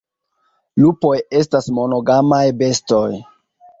Lupoj 0.83 1.13
estas 1.41 1.69
monogamaj 1.81 2.43
bestoj. 2.63 3.07